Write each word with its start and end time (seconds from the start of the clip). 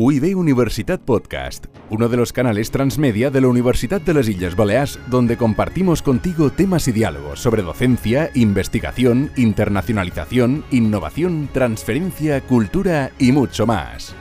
UIB 0.00 0.38
Universitat 0.38 1.00
Podcast, 1.00 1.66
uno 1.90 2.08
de 2.08 2.16
los 2.16 2.32
canales 2.32 2.70
transmedia 2.70 3.30
de 3.30 3.40
la 3.40 3.48
Universidad 3.48 4.00
de 4.00 4.14
las 4.14 4.28
Islas 4.28 4.54
Baleares, 4.54 4.96
donde 5.08 5.36
compartimos 5.36 6.02
contigo 6.02 6.52
temas 6.52 6.86
y 6.86 6.92
diálogos 6.92 7.40
sobre 7.40 7.62
docencia, 7.62 8.30
investigación, 8.36 9.32
internacionalización, 9.36 10.64
innovación, 10.70 11.48
transferencia, 11.52 12.40
cultura 12.42 13.10
y 13.18 13.32
mucho 13.32 13.66
más. 13.66 14.14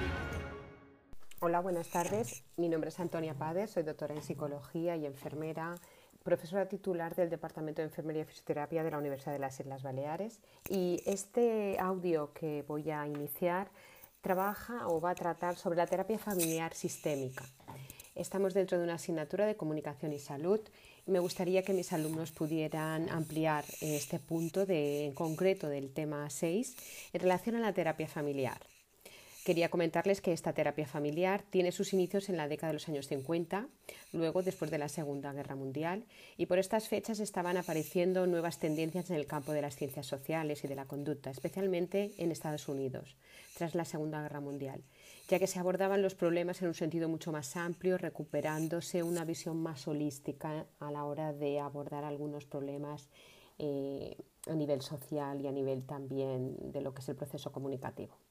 Hola, 1.41 1.59
buenas 1.59 1.89
tardes. 1.89 2.44
Mi 2.55 2.70
nombre 2.70 2.89
es 2.89 3.00
Antonia 3.00 3.36
Pades, 3.36 3.70
soy 3.70 3.84
doctora 3.84 4.16
en 4.16 4.23
psicología 4.23 4.96
y 4.96 5.05
enfermera, 5.05 5.75
profesora 6.23 6.68
titular 6.68 7.14
del 7.14 7.30
Departamento 7.30 7.84
de 7.84 7.89
Enfermería 7.89 8.23
y 8.23 8.25
Fisioterapia 8.25 8.84
de 8.84 8.89
la 8.89 8.98
Universidad 8.98 9.34
de 9.34 9.39
las 9.39 9.59
Islas 9.59 9.84
Baleares. 9.84 10.39
Y 10.68 11.04
este 11.05 11.78
audio 11.80 12.34
que 12.34 12.66
voy 12.68 12.89
a 12.89 13.05
iniciar 13.05 13.70
trabaja 14.21 14.88
o 14.88 14.99
va 14.99 15.11
a 15.11 15.15
tratar 15.15 15.55
sobre 15.57 15.77
la 15.77 15.88
terapia 15.88 16.18
familiar 16.18 16.73
sistémica. 16.73 17.46
Estamos 18.15 18.54
dentro 18.54 18.78
de 18.78 18.83
una 18.83 18.96
asignatura 18.96 19.46
de 19.46 19.55
comunicación 19.55 20.11
y 20.11 20.19
salud 20.19 20.59
me 21.07 21.19
gustaría 21.19 21.64
que 21.64 21.73
mis 21.73 21.93
alumnos 21.93 22.32
pudieran 22.32 23.09
ampliar 23.09 23.64
este 23.79 24.19
punto 24.19 24.65
de, 24.65 25.06
en 25.06 25.14
concreto 25.14 25.69
del 25.69 25.93
tema 25.93 26.29
6 26.29 26.75
en 27.14 27.21
relación 27.21 27.56
a 27.56 27.59
la 27.59 27.73
terapia 27.73 28.07
familiar. 28.07 28.59
Quería 29.47 29.69
comentarles 29.69 30.19
que 30.19 30.33
esta 30.33 30.51
terapia 30.51 30.86
familiar 30.86 31.42
tiene 31.42 31.71
sus 31.71 31.93
inicios 31.93 32.28
en 32.28 32.36
la 32.36 32.50
década 32.50 32.72
de 32.72 32.73
los 32.73 32.89
años 32.89 33.08
50, 33.08 33.70
luego 34.11 34.44
después 34.44 34.70
de 34.70 34.78
la 34.78 34.89
Segunda 34.89 35.31
Guerra 35.31 35.56
Mundial, 35.56 36.03
y 36.36 36.47
por 36.47 36.59
estas 36.59 36.89
fechas 36.89 37.22
estaban 37.22 37.56
apareciendo 37.56 38.28
nuevas 38.28 38.59
tendencias 38.59 39.09
en 39.09 39.16
el 39.16 39.25
campo 39.25 39.53
de 39.53 39.61
las 39.61 39.78
ciencias 39.78 40.06
sociales 40.06 40.66
y 40.66 40.67
de 40.67 40.75
la 40.75 40.83
conducta, 40.83 41.30
especialmente 41.30 42.11
en 42.17 42.33
Estados 42.33 42.67
Unidos, 42.67 43.16
tras 43.58 43.73
la 43.73 43.86
Segunda 43.86 44.22
Guerra 44.22 44.42
Mundial, 44.42 44.83
ya 45.30 45.39
que 45.39 45.48
se 45.48 45.59
abordaban 45.59 46.02
los 46.02 46.14
problemas 46.14 46.61
en 46.61 46.67
un 46.67 46.73
sentido 46.73 47.08
mucho 47.08 47.31
más 47.31 47.56
amplio, 47.56 47.98
recuperándose 47.98 49.02
una 49.02 49.23
visión 49.23 49.64
más 49.64 49.88
holística 49.88 50.66
a 50.81 50.92
la 50.92 51.06
hora 51.06 51.31
de 51.31 51.62
abordar 51.62 52.03
algunos 52.03 52.45
problemas 52.45 53.08
eh, 53.59 54.18
a 54.45 54.56
nivel 54.56 54.81
social 54.81 55.40
y 55.40 55.48
a 55.48 55.53
nivel 55.53 55.86
también 55.86 56.73
de 56.73 56.81
lo 56.81 56.94
que 56.94 57.00
es 57.00 57.08
el 57.08 57.16
proceso 57.16 57.53
comunicativo. 57.53 58.27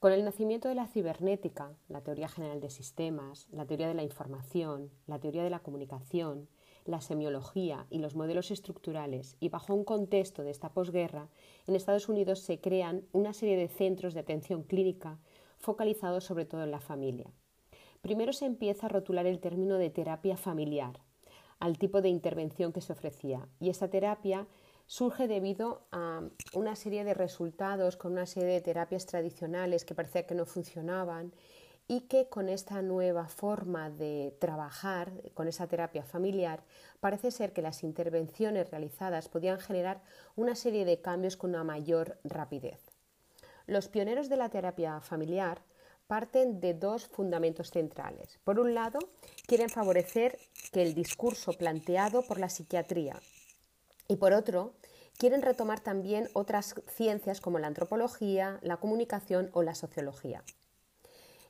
Con 0.00 0.12
el 0.12 0.24
nacimiento 0.24 0.68
de 0.68 0.76
la 0.76 0.86
cibernética, 0.86 1.74
la 1.88 2.02
teoría 2.02 2.28
general 2.28 2.60
de 2.60 2.70
sistemas, 2.70 3.48
la 3.50 3.66
teoría 3.66 3.88
de 3.88 3.94
la 3.94 4.04
información, 4.04 4.92
la 5.08 5.18
teoría 5.18 5.42
de 5.42 5.50
la 5.50 5.58
comunicación, 5.58 6.48
la 6.84 7.00
semiología 7.00 7.84
y 7.90 7.98
los 7.98 8.14
modelos 8.14 8.52
estructurales, 8.52 9.36
y 9.40 9.48
bajo 9.48 9.74
un 9.74 9.82
contexto 9.82 10.44
de 10.44 10.52
esta 10.52 10.72
posguerra, 10.72 11.30
en 11.66 11.74
Estados 11.74 12.08
Unidos 12.08 12.38
se 12.38 12.60
crean 12.60 13.02
una 13.10 13.32
serie 13.32 13.56
de 13.56 13.66
centros 13.66 14.14
de 14.14 14.20
atención 14.20 14.62
clínica 14.62 15.18
focalizados 15.56 16.22
sobre 16.22 16.44
todo 16.44 16.62
en 16.62 16.70
la 16.70 16.80
familia. 16.80 17.32
Primero 18.00 18.32
se 18.32 18.46
empieza 18.46 18.86
a 18.86 18.90
rotular 18.90 19.26
el 19.26 19.40
término 19.40 19.78
de 19.78 19.90
terapia 19.90 20.36
familiar 20.36 21.00
al 21.58 21.76
tipo 21.76 22.02
de 22.02 22.08
intervención 22.08 22.72
que 22.72 22.82
se 22.82 22.92
ofrecía, 22.92 23.48
y 23.58 23.68
esta 23.68 23.88
terapia 23.88 24.46
surge 24.88 25.28
debido 25.28 25.82
a 25.92 26.22
una 26.54 26.74
serie 26.74 27.04
de 27.04 27.12
resultados 27.12 27.98
con 27.98 28.12
una 28.12 28.24
serie 28.24 28.48
de 28.48 28.60
terapias 28.62 29.04
tradicionales 29.04 29.84
que 29.84 29.94
parecía 29.94 30.26
que 30.26 30.34
no 30.34 30.46
funcionaban 30.46 31.34
y 31.86 32.02
que 32.02 32.28
con 32.28 32.48
esta 32.48 32.80
nueva 32.80 33.28
forma 33.28 33.90
de 33.90 34.34
trabajar, 34.40 35.12
con 35.34 35.46
esa 35.46 35.66
terapia 35.66 36.04
familiar, 36.04 36.64
parece 37.00 37.30
ser 37.30 37.52
que 37.52 37.60
las 37.60 37.84
intervenciones 37.84 38.70
realizadas 38.70 39.28
podían 39.28 39.60
generar 39.60 40.02
una 40.36 40.54
serie 40.54 40.86
de 40.86 41.02
cambios 41.02 41.36
con 41.36 41.50
una 41.50 41.64
mayor 41.64 42.18
rapidez. 42.24 42.80
Los 43.66 43.88
pioneros 43.88 44.30
de 44.30 44.36
la 44.38 44.48
terapia 44.48 45.00
familiar 45.02 45.60
parten 46.06 46.60
de 46.60 46.72
dos 46.72 47.06
fundamentos 47.06 47.70
centrales. 47.70 48.38
Por 48.42 48.58
un 48.58 48.72
lado, 48.72 48.98
quieren 49.46 49.68
favorecer 49.68 50.38
que 50.72 50.80
el 50.80 50.94
discurso 50.94 51.52
planteado 51.52 52.22
por 52.22 52.40
la 52.40 52.48
psiquiatría 52.48 53.20
y 54.08 54.16
por 54.16 54.32
otro, 54.32 54.74
quieren 55.18 55.42
retomar 55.42 55.80
también 55.80 56.28
otras 56.32 56.74
ciencias 56.88 57.40
como 57.40 57.58
la 57.58 57.66
antropología, 57.66 58.58
la 58.62 58.78
comunicación 58.78 59.50
o 59.52 59.62
la 59.62 59.74
sociología. 59.74 60.42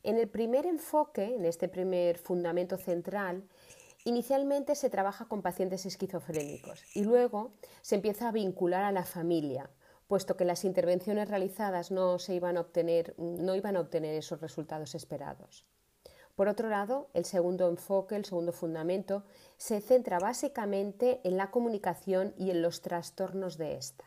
En 0.03 0.17
el 0.17 0.29
primer 0.29 0.67
enfoque, 0.67 1.35
en 1.35 1.45
este 1.45 1.69
primer 1.69 2.19
fundamento 2.19 2.77
central, 2.77 3.45
inicialmente 4.05 4.75
se 4.75 4.91
trabaja 4.91 5.27
con 5.27 5.43
pacientes 5.43 5.87
esquizofrénicos 5.87 6.85
y 6.95 7.05
luego 7.05 7.53
se 7.83 7.97
empieza 7.97 8.29
a 8.29 8.33
vincular 8.33 8.85
a 8.85 8.93
la 8.93 9.05
familia, 9.05 9.71
puesto 10.07 10.37
que 10.37 10.45
las 10.45 10.65
intervenciones 10.65 11.29
realizadas 11.29 11.91
no, 11.91 12.19
se 12.19 12.35
iban, 12.35 12.57
a 12.57 12.63
obtener, 12.63 13.15
no 13.19 13.55
iban 13.55 13.77
a 13.77 13.81
obtener 13.81 14.15
esos 14.15 14.41
resultados 14.41 14.95
esperados. 14.95 15.67
Por 16.39 16.47
otro 16.47 16.69
lado, 16.69 17.09
el 17.15 17.25
segundo 17.25 17.69
enfoque, 17.69 18.15
el 18.15 18.25
segundo 18.25 18.53
fundamento, 18.53 19.25
se 19.57 19.81
centra 19.81 20.21
básicamente 20.21 21.21
en 21.25 21.37
la 21.37 21.51
comunicación 21.51 22.33
y 22.39 22.53
en 22.53 22.63
los 22.63 22.81
trastornos 22.81 23.59
de 23.59 23.75
esta. 23.75 24.05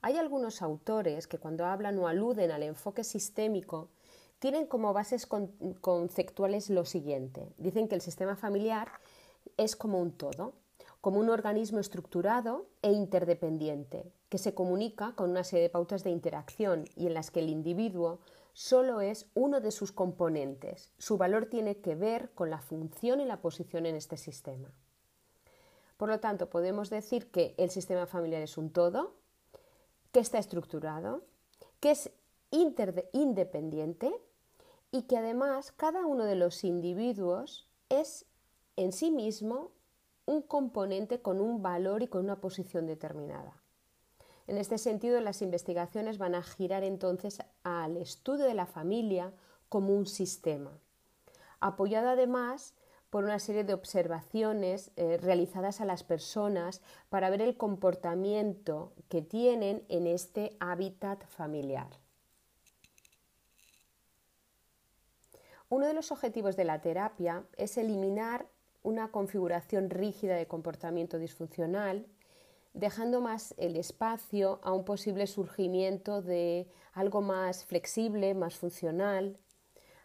Hay 0.00 0.16
algunos 0.16 0.62
autores 0.62 1.28
que 1.28 1.38
cuando 1.38 1.64
hablan 1.64 1.96
o 2.00 2.08
aluden 2.08 2.50
al 2.50 2.64
enfoque 2.64 3.04
sistémico 3.04 3.88
tienen 4.40 4.66
como 4.66 4.92
bases 4.92 5.28
conceptuales 5.80 6.70
lo 6.70 6.84
siguiente. 6.84 7.52
Dicen 7.56 7.86
que 7.86 7.94
el 7.94 8.00
sistema 8.00 8.34
familiar 8.34 8.88
es 9.56 9.76
como 9.76 10.00
un 10.00 10.10
todo, 10.10 10.54
como 11.00 11.20
un 11.20 11.30
organismo 11.30 11.78
estructurado 11.78 12.66
e 12.82 12.90
interdependiente, 12.90 14.10
que 14.28 14.38
se 14.38 14.54
comunica 14.54 15.12
con 15.14 15.30
una 15.30 15.44
serie 15.44 15.62
de 15.62 15.70
pautas 15.70 16.02
de 16.02 16.10
interacción 16.10 16.86
y 16.96 17.06
en 17.06 17.14
las 17.14 17.30
que 17.30 17.38
el 17.38 17.48
individuo 17.48 18.18
solo 18.56 19.02
es 19.02 19.26
uno 19.34 19.60
de 19.60 19.70
sus 19.70 19.92
componentes. 19.92 20.90
Su 20.96 21.18
valor 21.18 21.44
tiene 21.44 21.76
que 21.82 21.94
ver 21.94 22.30
con 22.30 22.48
la 22.48 22.58
función 22.58 23.20
y 23.20 23.26
la 23.26 23.42
posición 23.42 23.84
en 23.84 23.96
este 23.96 24.16
sistema. 24.16 24.72
Por 25.98 26.08
lo 26.08 26.20
tanto, 26.20 26.48
podemos 26.48 26.88
decir 26.88 27.30
que 27.30 27.54
el 27.58 27.68
sistema 27.68 28.06
familiar 28.06 28.40
es 28.40 28.56
un 28.56 28.70
todo, 28.70 29.12
que 30.10 30.20
está 30.20 30.38
estructurado, 30.38 31.22
que 31.80 31.90
es 31.90 32.10
independiente 32.50 34.10
y 34.90 35.02
que 35.02 35.18
además 35.18 35.70
cada 35.72 36.06
uno 36.06 36.24
de 36.24 36.36
los 36.36 36.64
individuos 36.64 37.68
es 37.90 38.24
en 38.76 38.92
sí 38.92 39.10
mismo 39.10 39.70
un 40.24 40.40
componente 40.40 41.20
con 41.20 41.42
un 41.42 41.60
valor 41.60 42.02
y 42.02 42.08
con 42.08 42.24
una 42.24 42.40
posición 42.40 42.86
determinada. 42.86 43.60
En 44.46 44.58
este 44.58 44.78
sentido, 44.78 45.20
las 45.20 45.42
investigaciones 45.42 46.18
van 46.18 46.34
a 46.34 46.42
girar 46.42 46.84
entonces 46.84 47.42
al 47.64 47.96
estudio 47.96 48.44
de 48.44 48.54
la 48.54 48.66
familia 48.66 49.32
como 49.68 49.94
un 49.94 50.06
sistema, 50.06 50.78
apoyado 51.60 52.10
además 52.10 52.74
por 53.10 53.24
una 53.24 53.38
serie 53.38 53.64
de 53.64 53.74
observaciones 53.74 54.92
eh, 54.96 55.16
realizadas 55.16 55.80
a 55.80 55.84
las 55.84 56.04
personas 56.04 56.82
para 57.08 57.30
ver 57.30 57.42
el 57.42 57.56
comportamiento 57.56 58.92
que 59.08 59.22
tienen 59.22 59.84
en 59.88 60.06
este 60.06 60.56
hábitat 60.60 61.24
familiar. 61.26 61.88
Uno 65.68 65.86
de 65.86 65.94
los 65.94 66.12
objetivos 66.12 66.56
de 66.56 66.64
la 66.64 66.80
terapia 66.80 67.44
es 67.56 67.76
eliminar 67.76 68.46
una 68.84 69.10
configuración 69.10 69.90
rígida 69.90 70.36
de 70.36 70.46
comportamiento 70.46 71.18
disfuncional 71.18 72.06
dejando 72.76 73.20
más 73.22 73.54
el 73.56 73.76
espacio 73.76 74.60
a 74.62 74.72
un 74.72 74.84
posible 74.84 75.26
surgimiento 75.26 76.20
de 76.20 76.68
algo 76.92 77.22
más 77.22 77.64
flexible, 77.64 78.34
más 78.34 78.56
funcional. 78.56 79.38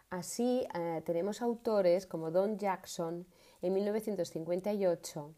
Así 0.08 0.66
eh, 0.74 1.02
tenemos 1.04 1.42
autores 1.42 2.06
como 2.06 2.30
Don 2.30 2.58
Jackson 2.58 3.26
en 3.60 3.74
1958 3.74 5.34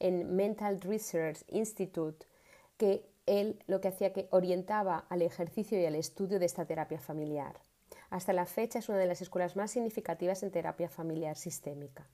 en 0.00 0.34
Mental 0.34 0.80
Research 0.80 1.44
Institute 1.48 2.26
que 2.78 3.06
él 3.26 3.62
lo 3.66 3.80
que 3.80 3.88
hacía 3.88 4.12
que 4.12 4.28
orientaba 4.30 5.04
al 5.10 5.22
ejercicio 5.22 5.78
y 5.78 5.84
al 5.84 5.94
estudio 5.94 6.38
de 6.38 6.46
esta 6.46 6.64
terapia 6.64 6.98
familiar. 6.98 7.60
Hasta 8.10 8.32
la 8.32 8.46
fecha 8.46 8.78
es 8.78 8.88
una 8.88 8.98
de 8.98 9.06
las 9.06 9.22
escuelas 9.22 9.56
más 9.56 9.70
significativas 9.70 10.42
en 10.42 10.50
terapia 10.50 10.88
familiar 10.88 11.36
sistémica. 11.36 12.08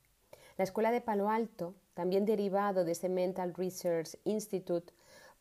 La 0.59 0.65
Escuela 0.65 0.91
de 0.91 1.01
Palo 1.01 1.31
Alto, 1.31 1.77
también 1.95 2.27
derivado 2.27 2.85
de 2.85 2.91
ese 2.91 3.09
Mental 3.09 3.55
Research 3.55 4.19
Institute, 4.25 4.93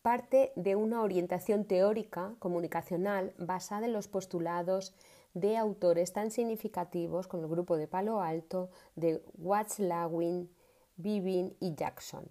parte 0.04 0.54
de 0.56 0.76
una 0.76 1.02
orientación 1.02 1.66
teórica 1.66 2.36
comunicacional 2.38 3.34
basada 3.40 3.88
en 3.88 3.94
los 3.94 4.08
postulados 4.08 4.94
de 5.34 5.58
autores 5.58 6.14
tan 6.14 6.30
significativos 6.30 7.26
como 7.26 7.46
el 7.46 7.50
grupo 7.50 7.78
de 7.78 7.88
Palo 7.88 8.22
Alto 8.22 8.70
de 8.96 9.24
Watts, 9.40 9.80
Lawin, 9.80 10.52
Bibin 10.98 11.58
y 11.60 11.74
Jackson. 11.74 12.30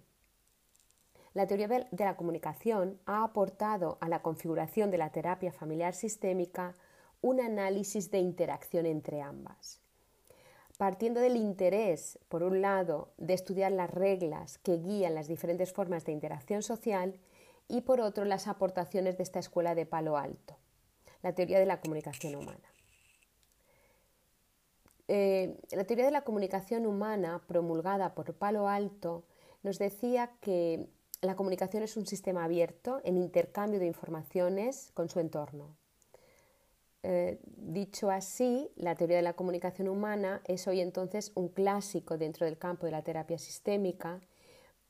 La 1.33 1.45
teoría 1.45 1.67
de 1.67 2.05
la 2.05 2.15
comunicación 2.15 3.01
ha 3.05 3.25
aportado 3.25 3.97
a 3.99 4.07
la 4.07 4.21
configuración 4.21 4.91
de 4.91 4.97
la 4.97 5.11
terapia 5.11 5.51
familiar 5.51 5.93
sistémica 5.93 6.77
un 7.19 7.41
análisis 7.41 8.09
de 8.11 8.19
interacción 8.19 8.85
entre 8.85 9.21
ambas 9.21 9.81
partiendo 10.77 11.19
del 11.19 11.35
interés, 11.35 12.19
por 12.29 12.43
un 12.43 12.61
lado, 12.61 13.11
de 13.17 13.33
estudiar 13.33 13.71
las 13.71 13.89
reglas 13.89 14.59
que 14.59 14.77
guían 14.77 15.15
las 15.15 15.27
diferentes 15.27 15.73
formas 15.73 16.05
de 16.05 16.11
interacción 16.11 16.61
social 16.61 17.19
y 17.67 17.81
por 17.81 17.99
otro 17.99 18.25
las 18.25 18.47
aportaciones 18.47 19.17
de 19.17 19.23
esta 19.23 19.39
escuela 19.39 19.75
de 19.75 19.85
palo 19.85 20.17
alto, 20.17 20.57
la 21.21 21.33
teoría 21.33 21.59
de 21.59 21.65
la 21.65 21.81
comunicación 21.81 22.35
humana. 22.35 22.71
eh, 25.09 25.57
la 25.71 25.85
teoría 25.85 26.05
de 26.05 26.11
la 26.11 26.23
comunicación 26.23 26.85
humana 26.85 27.41
promulgada 27.47 28.13
por 28.13 28.33
Palo 28.33 28.67
Alto 28.67 29.23
nos 29.63 29.79
decía 29.79 30.31
que 30.41 30.89
la 31.21 31.35
comunicación 31.35 31.83
es 31.83 31.97
un 31.97 32.05
sistema 32.05 32.43
abierto 32.43 33.01
en 33.03 33.17
intercambio 33.17 33.79
de 33.79 33.87
informaciones 33.87 34.91
con 34.93 35.09
su 35.09 35.19
entorno. 35.19 35.75
Eh, 37.09 37.39
dicho 37.55 38.11
así, 38.11 38.69
la 38.75 38.95
teoría 38.95 39.15
de 39.15 39.21
la 39.21 39.31
comunicación 39.31 39.87
humana 39.87 40.41
es 40.43 40.67
hoy 40.67 40.81
entonces 40.81 41.31
un 41.35 41.47
clásico 41.47 42.17
dentro 42.17 42.45
del 42.45 42.57
campo 42.57 42.85
de 42.85 42.91
la 42.91 43.01
terapia 43.01 43.37
sistémica 43.37 44.19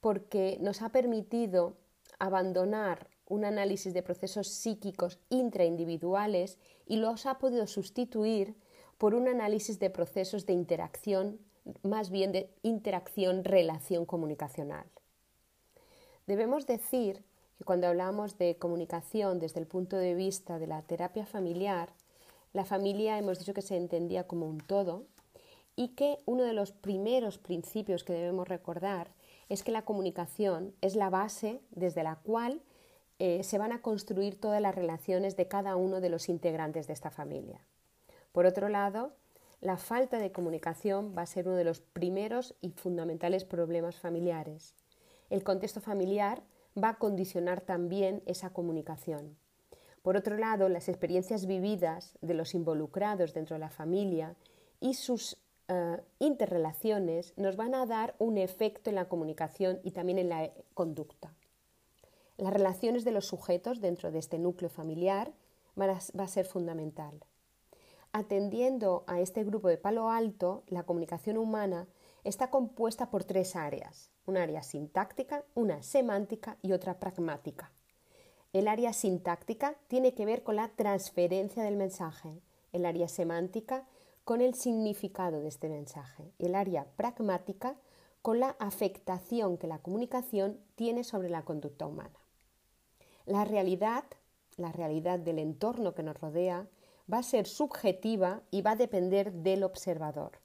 porque 0.02 0.58
nos 0.60 0.82
ha 0.82 0.90
permitido 0.90 1.78
abandonar 2.18 3.08
un 3.28 3.46
análisis 3.46 3.94
de 3.94 4.02
procesos 4.02 4.48
psíquicos 4.48 5.20
intraindividuales 5.30 6.58
y 6.88 6.98
los 6.98 7.28
ha 7.28 7.38
podido 7.38 7.68
sustituir 7.68 8.56
por 8.98 9.14
un 9.14 9.28
análisis 9.28 9.78
de 9.78 9.92
procesos 9.92 10.48
de 10.48 10.54
interacción, 10.54 11.40
más 11.84 12.10
bien 12.10 12.32
de 12.32 12.50
interacción-relación 12.64 14.08
comunicacional. 14.08 14.88
Debemos 16.26 16.66
decir 16.66 17.24
que 17.60 17.64
cuando 17.64 17.86
hablamos 17.86 18.40
de 18.40 18.58
comunicación 18.58 19.38
desde 19.38 19.60
el 19.60 19.68
punto 19.68 19.98
de 19.98 20.16
vista 20.16 20.58
de 20.58 20.66
la 20.66 20.82
terapia 20.82 21.28
familiar, 21.28 21.94
la 22.58 22.66
familia 22.66 23.20
hemos 23.20 23.38
dicho 23.38 23.54
que 23.54 23.62
se 23.62 23.78
entendía 23.78 24.26
como 24.26 24.48
un 24.48 24.58
todo 24.58 25.06
y 25.76 25.90
que 25.90 26.18
uno 26.26 26.42
de 26.42 26.54
los 26.54 26.72
primeros 26.72 27.38
principios 27.38 28.04
que 28.04 28.14
debemos 28.14 28.48
recordar 28.48 29.12
es 29.48 29.64
que 29.64 29.72
la 29.72 29.86
comunicación 29.86 30.74
es 30.82 30.96
la 30.96 31.12
base 31.12 31.62
desde 31.70 32.02
la 32.02 32.16
cual 32.16 32.64
eh, 33.20 33.44
se 33.44 33.60
van 33.60 33.74
a 33.74 33.84
construir 33.84 34.42
todas 34.42 34.60
las 34.60 34.74
relaciones 34.74 35.38
de 35.38 35.48
cada 35.48 35.76
uno 35.76 36.02
de 36.02 36.10
los 36.10 36.30
integrantes 36.30 36.88
de 36.88 36.94
esta 36.94 37.12
familia. 37.12 37.64
Por 38.32 38.48
otro 38.48 38.70
lado, 38.70 39.14
la 39.62 39.78
falta 39.78 40.18
de 40.18 40.32
comunicación 40.32 41.14
va 41.16 41.22
a 41.22 41.28
ser 41.28 41.48
uno 41.48 41.58
de 41.58 41.64
los 41.64 41.80
primeros 41.82 42.56
y 42.60 42.72
fundamentales 42.72 43.46
problemas 43.46 43.98
familiares. 43.98 44.74
El 45.30 45.44
contexto 45.44 45.80
familiar 45.80 46.42
va 46.76 46.90
a 46.90 46.98
condicionar 46.98 47.62
también 47.62 48.24
esa 48.26 48.50
comunicación. 48.50 49.38
Por 50.08 50.16
otro 50.16 50.38
lado, 50.38 50.70
las 50.70 50.88
experiencias 50.88 51.48
vividas 51.48 52.18
de 52.22 52.34
los 52.34 52.56
involucrados 52.56 53.34
dentro 53.34 53.56
de 53.56 53.60
la 53.60 53.70
familia 53.70 54.38
y 54.80 54.94
sus 54.94 55.36
eh, 55.68 56.02
interrelaciones 56.20 57.34
nos 57.36 57.58
van 57.58 57.76
a 57.76 57.86
dar 57.86 58.16
un 58.18 58.38
efecto 58.38 58.90
en 58.90 58.96
la 58.96 59.10
comunicación 59.10 59.82
y 59.84 59.92
también 59.92 60.18
en 60.18 60.30
la 60.30 60.50
conducta. 60.74 61.34
Las 62.38 62.54
relaciones 62.54 63.04
de 63.04 63.12
los 63.12 63.28
sujetos 63.28 63.82
dentro 63.82 64.10
de 64.10 64.20
este 64.20 64.40
núcleo 64.40 64.70
familiar 64.70 65.34
van 65.76 65.90
a, 65.90 66.00
va 66.18 66.24
a 66.24 66.30
ser 66.30 66.46
fundamental. 66.46 67.20
Atendiendo 68.14 69.04
a 69.08 69.20
este 69.20 69.44
grupo 69.44 69.68
de 69.68 69.78
palo 69.78 70.10
alto, 70.10 70.64
la 70.68 70.84
comunicación 70.84 71.38
humana 71.38 71.86
está 72.24 72.50
compuesta 72.50 73.10
por 73.10 73.26
tres 73.26 73.58
áreas, 73.58 74.10
un 74.26 74.38
área 74.38 74.64
sintáctica, 74.64 75.44
una 75.54 75.84
semántica 75.84 76.56
y 76.62 76.72
otra 76.72 76.98
pragmática. 76.98 77.74
El 78.58 78.68
área 78.68 78.92
sintáctica 78.92 79.76
tiene 79.88 80.16
que 80.16 80.26
ver 80.26 80.42
con 80.42 80.56
la 80.56 80.70
transferencia 80.70 81.62
del 81.62 81.76
mensaje, 81.76 82.42
el 82.74 82.88
área 82.88 83.08
semántica 83.08 83.88
con 84.24 84.42
el 84.42 84.56
significado 84.56 85.42
de 85.42 85.48
este 85.48 85.70
mensaje 85.70 86.34
y 86.40 86.48
el 86.48 86.56
área 86.56 86.88
pragmática 86.96 87.76
con 88.24 88.40
la 88.40 88.56
afectación 88.58 89.60
que 89.60 89.68
la 89.68 89.78
comunicación 89.78 90.60
tiene 90.74 91.04
sobre 91.04 91.30
la 91.30 91.46
conducta 91.46 91.86
humana. 91.86 92.20
La 93.28 93.46
realidad, 93.46 94.06
la 94.56 94.72
realidad 94.72 95.20
del 95.20 95.38
entorno 95.38 95.94
que 95.94 96.02
nos 96.02 96.20
rodea, 96.20 96.68
va 97.14 97.20
a 97.20 97.24
ser 97.24 97.46
subjetiva 97.46 98.42
y 98.50 98.64
va 98.64 98.72
a 98.72 98.76
depender 98.76 99.34
del 99.34 99.62
observador. 99.62 100.40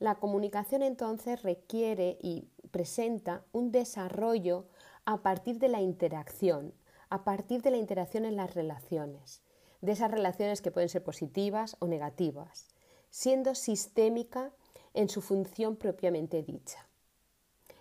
La 0.00 0.16
comunicación 0.16 0.82
entonces 0.82 1.44
requiere 1.44 2.18
y 2.20 2.48
presenta 2.72 3.44
un 3.52 3.70
desarrollo 3.70 4.66
a 5.04 5.22
partir 5.22 5.60
de 5.60 5.68
la 5.68 5.80
interacción, 5.80 6.74
a 7.10 7.24
partir 7.24 7.62
de 7.62 7.70
la 7.70 7.76
interacción 7.76 8.24
en 8.24 8.36
las 8.36 8.54
relaciones, 8.54 9.42
de 9.80 9.92
esas 9.92 10.10
relaciones 10.10 10.62
que 10.62 10.70
pueden 10.70 10.88
ser 10.88 11.02
positivas 11.02 11.76
o 11.78 11.86
negativas, 11.86 12.68
siendo 13.10 13.54
sistémica 13.54 14.52
en 14.94 15.08
su 15.08 15.20
función 15.20 15.76
propiamente 15.76 16.42
dicha. 16.42 16.88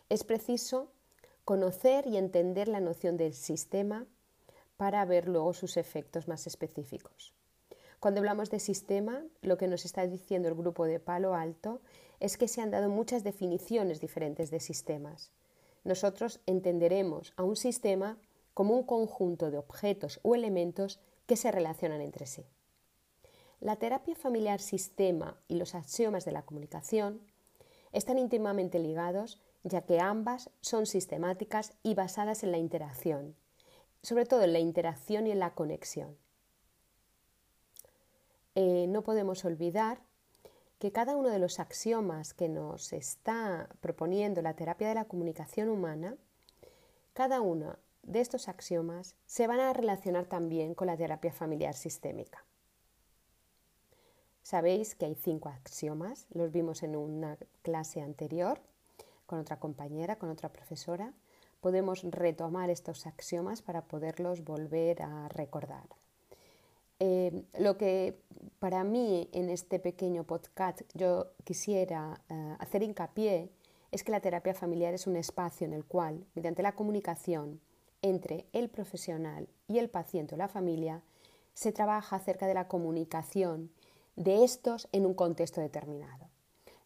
Es 0.09 0.23
preciso 0.23 0.91
conocer 1.43 2.07
y 2.07 2.17
entender 2.17 2.67
la 2.67 2.79
noción 2.79 3.17
del 3.17 3.33
sistema 3.33 4.05
para 4.77 5.03
ver 5.05 5.27
luego 5.27 5.53
sus 5.53 5.77
efectos 5.77 6.27
más 6.27 6.45
específicos. 6.47 7.33
Cuando 7.99 8.19
hablamos 8.19 8.51
de 8.51 8.59
sistema, 8.59 9.23
lo 9.41 9.57
que 9.57 9.67
nos 9.67 9.83
está 9.85 10.05
diciendo 10.05 10.47
el 10.47 10.55
grupo 10.55 10.85
de 10.85 10.99
Palo 10.99 11.33
Alto 11.33 11.81
es 12.19 12.37
que 12.37 12.47
se 12.47 12.61
han 12.61 12.69
dado 12.69 12.89
muchas 12.89 13.23
definiciones 13.23 13.99
diferentes 13.99 14.51
de 14.51 14.59
sistemas. 14.59 15.31
Nosotros 15.83 16.39
entenderemos 16.45 17.33
a 17.37 17.43
un 17.43 17.55
sistema 17.55 18.17
como 18.57 18.73
un 18.73 18.81
conjunto 18.81 19.51
de 19.51 19.59
objetos 19.59 20.19
o 20.23 20.33
elementos 20.33 20.99
que 21.27 21.35
se 21.35 21.51
relacionan 21.51 22.01
entre 22.01 22.25
sí. 22.25 22.43
La 23.59 23.75
terapia 23.75 24.15
familiar 24.15 24.61
sistema 24.61 25.37
y 25.47 25.57
los 25.57 25.75
axiomas 25.75 26.25
de 26.25 26.31
la 26.31 26.41
comunicación 26.41 27.21
están 27.91 28.17
íntimamente 28.17 28.79
ligados 28.79 29.39
ya 29.61 29.83
que 29.83 29.99
ambas 29.99 30.49
son 30.59 30.87
sistemáticas 30.87 31.73
y 31.83 31.93
basadas 31.93 32.41
en 32.41 32.51
la 32.51 32.57
interacción, 32.57 33.35
sobre 34.01 34.25
todo 34.25 34.41
en 34.41 34.53
la 34.53 34.59
interacción 34.59 35.27
y 35.27 35.31
en 35.31 35.37
la 35.37 35.53
conexión. 35.53 36.17
Eh, 38.55 38.87
no 38.89 39.03
podemos 39.03 39.45
olvidar 39.45 39.99
que 40.79 40.91
cada 40.91 41.15
uno 41.15 41.29
de 41.29 41.37
los 41.37 41.59
axiomas 41.59 42.33
que 42.33 42.49
nos 42.49 42.91
está 42.91 43.69
proponiendo 43.81 44.41
la 44.41 44.55
terapia 44.55 44.87
de 44.87 44.95
la 44.95 45.05
comunicación 45.05 45.69
humana, 45.69 46.17
cada 47.13 47.39
uno 47.39 47.77
de 48.07 48.21
estos 48.21 48.47
axiomas 48.47 49.15
se 49.25 49.45
van 49.47 49.59
a 49.59 49.73
relacionar 49.73 50.25
también 50.25 50.73
con 50.73 50.87
la 50.87 50.97
terapia 50.97 51.31
familiar 51.31 51.75
sistémica. 51.75 52.43
Sabéis 54.41 54.95
que 54.95 55.05
hay 55.05 55.15
cinco 55.15 55.49
axiomas, 55.49 56.25
los 56.31 56.53
vimos 56.53 56.81
en 56.81 56.95
una 56.95 57.37
clase 57.63 58.01
anterior 58.01 58.61
con 59.25 59.39
otra 59.39 59.59
compañera, 59.59 60.15
con 60.15 60.29
otra 60.29 60.49
profesora. 60.49 61.13
Podemos 61.59 62.03
retomar 62.03 62.69
estos 62.69 63.05
axiomas 63.05 63.61
para 63.61 63.81
poderlos 63.81 64.45
volver 64.45 65.01
a 65.01 65.27
recordar. 65.27 65.87
Eh, 66.99 67.43
lo 67.59 67.77
que 67.77 68.17
para 68.59 68.85
mí 68.85 69.29
en 69.33 69.49
este 69.49 69.79
pequeño 69.79 70.23
podcast 70.23 70.81
yo 70.93 71.27
quisiera 71.43 72.21
eh, 72.29 72.55
hacer 72.59 72.83
hincapié 72.83 73.49
es 73.91 74.03
que 74.03 74.11
la 74.11 74.21
terapia 74.21 74.53
familiar 74.53 74.93
es 74.93 75.07
un 75.07 75.17
espacio 75.17 75.67
en 75.67 75.73
el 75.73 75.83
cual, 75.83 76.25
mediante 76.35 76.63
la 76.63 76.73
comunicación 76.73 77.59
entre 78.01 78.45
el 78.53 78.69
profesional 78.69 79.47
y 79.67 79.79
el 79.79 79.89
paciente 79.89 80.35
o 80.35 80.37
la 80.37 80.47
familia, 80.47 81.01
se 81.53 81.71
trabaja 81.71 82.15
acerca 82.15 82.47
de 82.47 82.53
la 82.53 82.67
comunicación 82.67 83.71
de 84.15 84.43
estos 84.43 84.87
en 84.91 85.05
un 85.05 85.13
contexto 85.13 85.61
determinado. 85.61 86.27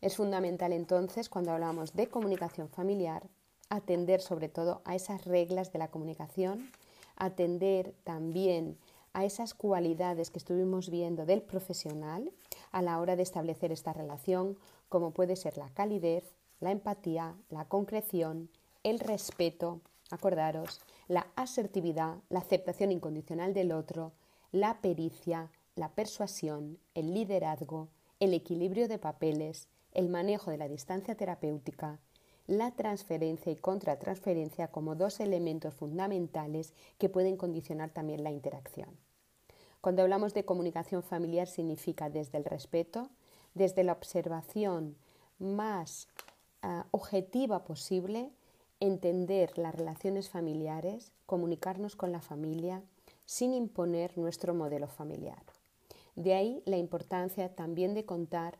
Es 0.01 0.17
fundamental 0.17 0.73
entonces, 0.73 1.29
cuando 1.29 1.51
hablamos 1.51 1.93
de 1.93 2.07
comunicación 2.07 2.69
familiar, 2.69 3.23
atender 3.69 4.21
sobre 4.21 4.49
todo 4.49 4.81
a 4.83 4.95
esas 4.95 5.25
reglas 5.25 5.71
de 5.71 5.79
la 5.79 5.89
comunicación, 5.89 6.71
atender 7.15 7.93
también 8.03 8.77
a 9.13 9.25
esas 9.25 9.53
cualidades 9.53 10.31
que 10.31 10.39
estuvimos 10.39 10.89
viendo 10.89 11.25
del 11.25 11.41
profesional 11.41 12.31
a 12.71 12.81
la 12.81 12.99
hora 12.99 13.15
de 13.15 13.23
establecer 13.23 13.71
esta 13.71 13.93
relación, 13.93 14.57
como 14.89 15.11
puede 15.11 15.35
ser 15.35 15.57
la 15.57 15.69
calidez, 15.69 16.23
la 16.59 16.71
empatía, 16.71 17.35
la 17.49 17.65
concreción, 17.65 18.49
el 18.83 18.99
respeto, 18.99 19.81
acordaros, 20.11 20.81
la 21.07 21.27
asertividad, 21.35 22.17
la 22.29 22.39
aceptación 22.39 22.91
incondicional 22.91 23.53
del 23.53 23.71
otro, 23.71 24.13
la 24.51 24.81
pericia, 24.81 25.49
la 25.75 25.89
persuasión, 25.89 26.77
el 26.93 27.13
liderazgo, 27.13 27.89
el 28.19 28.33
equilibrio 28.33 28.87
de 28.87 28.99
papeles, 28.99 29.67
el 29.93 30.09
manejo 30.09 30.51
de 30.51 30.57
la 30.57 30.67
distancia 30.67 31.15
terapéutica, 31.15 31.99
la 32.47 32.71
transferencia 32.71 33.51
y 33.51 33.55
contratransferencia 33.55 34.67
como 34.67 34.95
dos 34.95 35.19
elementos 35.19 35.73
fundamentales 35.73 36.73
que 36.97 37.09
pueden 37.09 37.37
condicionar 37.37 37.91
también 37.91 38.23
la 38.23 38.31
interacción. 38.31 38.89
Cuando 39.79 40.01
hablamos 40.03 40.33
de 40.33 40.45
comunicación 40.45 41.01
familiar 41.01 41.47
significa 41.47 42.09
desde 42.09 42.37
el 42.37 42.45
respeto, 42.45 43.09
desde 43.53 43.83
la 43.83 43.93
observación 43.93 44.95
más 45.39 46.07
ah, 46.61 46.85
objetiva 46.91 47.63
posible, 47.63 48.31
entender 48.81 49.57
las 49.57 49.73
relaciones 49.73 50.29
familiares, 50.29 51.13
comunicarnos 51.25 51.95
con 51.95 52.11
la 52.11 52.19
familia 52.19 52.83
sin 53.25 53.53
imponer 53.53 54.17
nuestro 54.17 54.53
modelo 54.53 54.89
familiar. 54.89 55.43
De 56.15 56.33
ahí 56.33 56.61
la 56.65 56.77
importancia 56.77 57.55
también 57.55 57.93
de 57.93 58.03
contar 58.03 58.57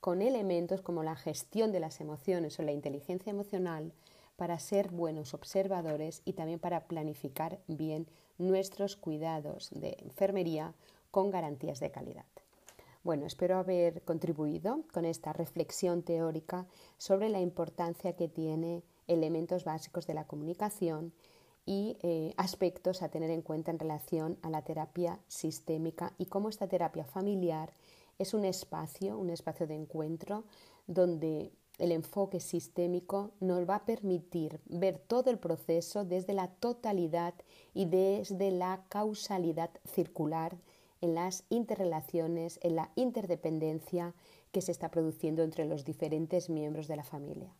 con 0.00 0.22
elementos 0.22 0.80
como 0.80 1.02
la 1.02 1.16
gestión 1.16 1.72
de 1.72 1.80
las 1.80 2.00
emociones 2.00 2.58
o 2.58 2.62
la 2.62 2.72
inteligencia 2.72 3.30
emocional 3.30 3.92
para 4.36 4.58
ser 4.60 4.90
buenos 4.90 5.34
observadores 5.34 6.22
y 6.24 6.34
también 6.34 6.60
para 6.60 6.84
planificar 6.86 7.58
bien 7.66 8.06
nuestros 8.38 8.96
cuidados 8.96 9.70
de 9.72 9.96
enfermería 10.00 10.72
con 11.10 11.30
garantías 11.30 11.80
de 11.80 11.90
calidad. 11.90 12.24
Bueno, 13.02 13.26
espero 13.26 13.58
haber 13.58 14.02
contribuido 14.02 14.84
con 14.92 15.04
esta 15.04 15.32
reflexión 15.32 16.02
teórica 16.02 16.66
sobre 16.98 17.28
la 17.28 17.40
importancia 17.40 18.14
que 18.14 18.28
tiene 18.28 18.82
elementos 19.08 19.64
básicos 19.64 20.06
de 20.06 20.14
la 20.14 20.26
comunicación 20.26 21.12
y 21.66 21.98
eh, 22.02 22.32
aspectos 22.36 23.02
a 23.02 23.10
tener 23.10 23.30
en 23.30 23.42
cuenta 23.42 23.70
en 23.70 23.78
relación 23.78 24.38
a 24.42 24.48
la 24.48 24.62
terapia 24.62 25.20
sistémica 25.26 26.14
y 26.16 26.26
cómo 26.26 26.48
esta 26.48 26.68
terapia 26.68 27.04
familiar 27.04 27.72
es 28.18 28.32
un 28.32 28.44
espacio, 28.44 29.18
un 29.18 29.30
espacio 29.30 29.66
de 29.66 29.74
encuentro 29.74 30.44
donde 30.86 31.52
el 31.78 31.92
enfoque 31.92 32.40
sistémico 32.40 33.32
nos 33.40 33.68
va 33.68 33.76
a 33.76 33.84
permitir 33.84 34.60
ver 34.66 34.98
todo 34.98 35.30
el 35.30 35.38
proceso 35.38 36.04
desde 36.04 36.32
la 36.32 36.48
totalidad 36.48 37.34
y 37.74 37.84
desde 37.84 38.50
la 38.50 38.84
causalidad 38.88 39.70
circular 39.84 40.56
en 41.00 41.14
las 41.14 41.44
interrelaciones, 41.48 42.58
en 42.62 42.76
la 42.76 42.90
interdependencia 42.96 44.14
que 44.50 44.60
se 44.60 44.72
está 44.72 44.90
produciendo 44.90 45.42
entre 45.42 45.66
los 45.66 45.84
diferentes 45.84 46.50
miembros 46.50 46.88
de 46.88 46.96
la 46.96 47.04
familia. 47.04 47.54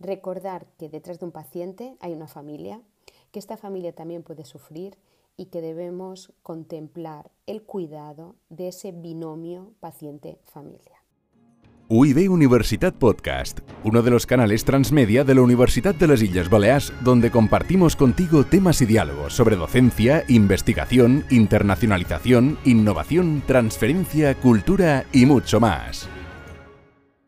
Recordar 0.00 0.66
que 0.78 0.88
detrás 0.88 1.20
de 1.20 1.26
un 1.26 1.32
paciente 1.32 1.96
hay 2.00 2.12
una 2.12 2.26
familia, 2.26 2.80
que 3.32 3.38
esta 3.38 3.56
familia 3.56 3.94
también 3.94 4.22
puede 4.22 4.44
sufrir 4.44 4.96
y 5.36 5.46
que 5.46 5.60
debemos 5.60 6.32
contemplar 6.42 7.30
el 7.46 7.62
cuidado 7.62 8.36
de 8.48 8.68
ese 8.68 8.92
binomio 8.92 9.72
paciente-familia. 9.80 11.04
UIB 11.88 12.30
Universitat 12.30 12.94
Podcast, 12.94 13.60
uno 13.84 14.00
de 14.00 14.10
los 14.10 14.24
canales 14.24 14.64
transmedia 14.64 15.22
de 15.22 15.34
la 15.34 15.42
Universidad 15.42 15.94
de 15.94 16.08
las 16.08 16.22
Islas 16.22 16.48
Baleares, 16.48 16.94
donde 17.02 17.30
compartimos 17.30 17.94
contigo 17.94 18.44
temas 18.44 18.80
y 18.80 18.86
diálogos 18.86 19.34
sobre 19.34 19.56
docencia, 19.56 20.24
investigación, 20.28 21.26
internacionalización, 21.28 22.56
innovación, 22.64 23.42
transferencia, 23.46 24.34
cultura 24.34 25.04
y 25.12 25.26
mucho 25.26 25.60
más. 25.60 26.08